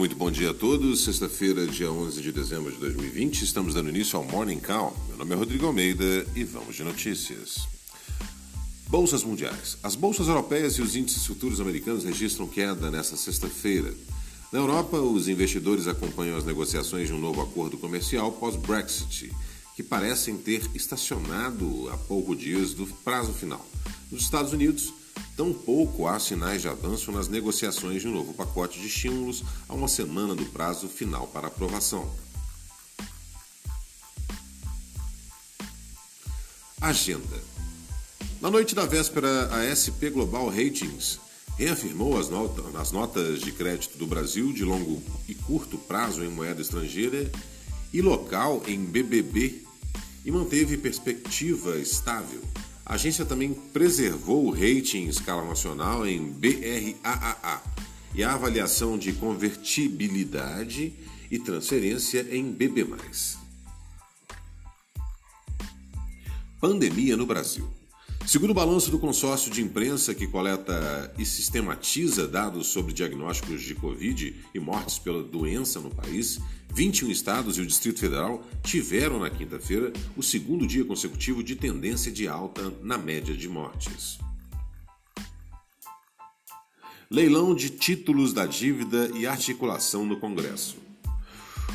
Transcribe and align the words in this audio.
Muito 0.00 0.16
bom 0.16 0.30
dia 0.30 0.52
a 0.52 0.54
todos. 0.54 1.04
Sexta-feira, 1.04 1.66
dia 1.66 1.92
11 1.92 2.22
de 2.22 2.32
dezembro 2.32 2.72
de 2.72 2.78
2020, 2.78 3.42
estamos 3.42 3.74
dando 3.74 3.90
início 3.90 4.18
ao 4.18 4.24
Morning 4.24 4.58
Call. 4.58 4.96
Meu 5.08 5.18
nome 5.18 5.34
é 5.34 5.36
Rodrigo 5.36 5.66
Almeida 5.66 6.26
e 6.34 6.42
vamos 6.42 6.74
de 6.74 6.82
notícias. 6.82 7.68
Bolsas 8.88 9.22
mundiais. 9.22 9.76
As 9.82 9.94
bolsas 9.94 10.26
europeias 10.26 10.72
e 10.78 10.80
os 10.80 10.96
índices 10.96 11.26
futuros 11.26 11.60
americanos 11.60 12.04
registram 12.04 12.46
queda 12.46 12.90
nesta 12.90 13.14
sexta-feira. 13.14 13.92
Na 14.50 14.60
Europa, 14.60 14.96
os 14.96 15.28
investidores 15.28 15.86
acompanham 15.86 16.38
as 16.38 16.46
negociações 16.46 17.08
de 17.08 17.12
um 17.12 17.20
novo 17.20 17.42
acordo 17.42 17.76
comercial 17.76 18.32
pós-Brexit, 18.32 19.30
que 19.76 19.82
parecem 19.82 20.38
ter 20.38 20.62
estacionado 20.74 21.90
há 21.90 21.98
poucos 21.98 22.38
dias 22.38 22.72
do 22.72 22.86
prazo 22.86 23.34
final. 23.34 23.68
Nos 24.10 24.22
Estados 24.22 24.54
Unidos, 24.54 24.94
tampouco 25.40 26.06
há 26.06 26.20
sinais 26.20 26.60
de 26.60 26.68
avanço 26.68 27.10
nas 27.10 27.26
negociações 27.26 28.02
de 28.02 28.08
um 28.08 28.12
novo 28.12 28.34
pacote 28.34 28.78
de 28.78 28.86
estímulos 28.86 29.42
a 29.66 29.72
uma 29.72 29.88
semana 29.88 30.34
do 30.34 30.44
prazo 30.44 30.86
final 30.86 31.26
para 31.28 31.48
aprovação. 31.48 32.14
Agenda. 36.78 37.42
Na 38.38 38.50
noite 38.50 38.74
da 38.74 38.84
véspera, 38.84 39.48
a 39.50 39.64
SP 39.72 40.12
Global 40.12 40.50
Ratings 40.50 41.18
reafirmou 41.56 42.18
as, 42.18 42.28
as 42.78 42.92
notas 42.92 43.40
de 43.40 43.50
crédito 43.50 43.96
do 43.96 44.06
Brasil 44.06 44.52
de 44.52 44.62
longo 44.62 45.02
e 45.26 45.34
curto 45.34 45.78
prazo 45.78 46.22
em 46.22 46.28
moeda 46.28 46.60
estrangeira 46.60 47.32
e 47.94 48.02
local 48.02 48.62
em 48.66 48.84
BBB 48.84 49.62
e 50.22 50.30
manteve 50.30 50.76
perspectiva 50.76 51.78
estável. 51.78 52.42
A 52.90 52.94
agência 52.94 53.24
também 53.24 53.54
preservou 53.54 54.46
o 54.46 54.50
rating 54.50 55.04
em 55.04 55.06
escala 55.06 55.46
nacional 55.46 56.04
em 56.04 56.20
BRAAA 56.32 57.62
e 58.12 58.24
a 58.24 58.34
avaliação 58.34 58.98
de 58.98 59.12
convertibilidade 59.12 60.92
e 61.30 61.38
transferência 61.38 62.26
em 62.32 62.50
BB+. 62.50 62.84
Pandemia 66.60 67.16
no 67.16 67.26
Brasil. 67.26 67.70
Segundo 68.26 68.50
o 68.50 68.54
balanço 68.54 68.90
do 68.90 68.98
consórcio 68.98 69.52
de 69.52 69.62
imprensa 69.62 70.12
que 70.12 70.26
coleta 70.26 71.14
e 71.16 71.24
sistematiza 71.24 72.26
dados 72.26 72.66
sobre 72.66 72.92
diagnósticos 72.92 73.62
de 73.62 73.76
Covid 73.76 74.34
e 74.52 74.58
mortes 74.58 74.98
pela 74.98 75.22
doença 75.22 75.78
no 75.78 75.90
país, 75.90 76.40
21 76.72 77.10
estados 77.10 77.58
e 77.58 77.60
o 77.60 77.66
Distrito 77.66 78.00
Federal 78.00 78.44
tiveram 78.62 79.18
na 79.18 79.30
quinta-feira 79.30 79.92
o 80.16 80.22
segundo 80.22 80.66
dia 80.66 80.84
consecutivo 80.84 81.42
de 81.42 81.56
tendência 81.56 82.10
de 82.10 82.28
alta 82.28 82.72
na 82.82 82.96
média 82.96 83.36
de 83.36 83.48
mortes. 83.48 84.18
Leilão 87.10 87.54
de 87.54 87.70
títulos 87.70 88.32
da 88.32 88.46
dívida 88.46 89.10
e 89.14 89.26
articulação 89.26 90.06
no 90.06 90.18
Congresso. 90.18 90.76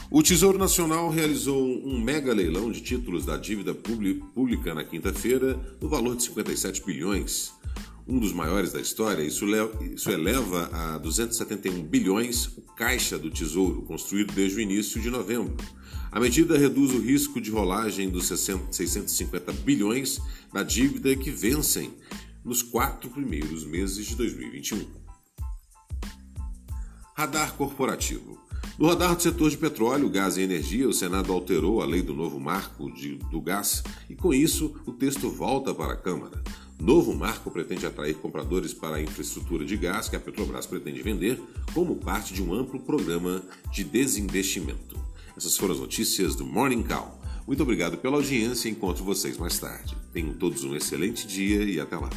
O 0.10 0.24
Tesouro 0.24 0.58
Nacional 0.58 1.10
realizou 1.10 1.66
um 1.66 2.00
mega 2.00 2.34
leilão 2.34 2.72
de 2.72 2.80
títulos 2.80 3.26
da 3.26 3.36
dívida 3.36 3.74
pública 3.74 4.74
na 4.74 4.84
quinta-feira, 4.84 5.60
no 5.82 5.90
valor 5.90 6.16
de 6.16 6.24
57 6.24 6.86
bilhões, 6.86 7.52
um 8.08 8.20
dos 8.20 8.32
maiores 8.32 8.72
da 8.72 8.80
história. 8.80 9.24
Isso, 9.24 9.46
isso 9.94 10.10
eleva 10.10 10.70
a 10.72 10.98
271 10.98 11.84
bilhões 11.84 12.48
o 12.58 12.62
caixa 12.62 13.18
do 13.18 13.32
Tesouro, 13.32 13.82
construído 13.84 14.34
desde 14.34 14.58
o 14.58 14.62
início 14.62 15.02
de 15.02 15.10
novembro. 15.10 15.56
A 16.12 16.20
medida 16.20 16.58
reduz 16.58 16.94
o 16.94 17.02
risco 17.02 17.42
de 17.42 17.52
rolagem 17.52 18.10
dos 18.10 18.28
650 18.28 19.52
bilhões 19.52 20.22
da 20.54 20.64
dívida 20.64 21.16
que 21.16 21.32
vencem 21.32 21.94
nos 22.44 22.62
quatro 22.62 23.10
primeiros 23.10 23.66
meses 23.66 24.06
de 24.06 24.16
2021. 24.16 24.86
Radar 27.18 27.54
corporativo. 27.56 28.40
No 28.78 28.88
radar 28.88 29.16
do 29.16 29.22
setor 29.22 29.50
de 29.50 29.58
petróleo, 29.58 30.10
gás 30.10 30.38
e 30.38 30.42
energia, 30.42 30.88
o 30.88 30.94
Senado 30.94 31.32
alterou 31.32 31.82
a 31.82 31.86
lei 31.86 32.02
do 32.02 32.14
novo 32.14 32.40
marco 32.40 32.92
de, 32.92 33.16
do 33.32 33.42
gás 33.42 33.84
e, 34.10 34.16
com 34.16 34.34
isso, 34.34 34.76
o 34.86 34.92
texto 34.92 35.30
volta 35.30 35.74
para 35.74 35.94
a 35.94 35.98
Câmara. 35.98 36.44
Novo 36.80 37.14
marco 37.14 37.50
pretende 37.50 37.86
atrair 37.86 38.16
compradores 38.16 38.74
para 38.74 38.98
a 38.98 39.02
infraestrutura 39.02 39.66
de 39.66 39.78
gás 39.78 40.10
que 40.10 40.16
a 40.16 40.20
Petrobras 40.20 40.66
pretende 40.66 41.02
vender 41.02 41.42
como 41.74 41.96
parte 41.96 42.34
de 42.34 42.44
um 42.44 42.54
amplo 42.54 42.80
programa 42.80 43.42
de 43.72 43.84
desinvestimento. 43.84 45.00
Essas 45.38 45.58
foram 45.58 45.74
as 45.74 45.80
notícias 45.80 46.36
do 46.36 46.46
Morning 46.46 46.84
Call. 46.84 47.20
Muito 47.48 47.64
obrigado 47.64 47.98
pela 47.98 48.18
audiência 48.18 48.68
e 48.68 48.72
encontro 48.72 49.04
vocês 49.04 49.38
mais 49.38 49.58
tarde. 49.58 49.96
Tenham 50.12 50.34
todos 50.34 50.64
um 50.64 50.76
excelente 50.76 51.26
dia 51.28 51.64
e 51.64 51.80
até 51.80 51.96
lá. 51.96 52.10